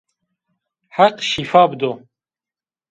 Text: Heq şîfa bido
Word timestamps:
Heq 0.95 1.15
şîfa 1.29 1.63
bido 1.69 1.91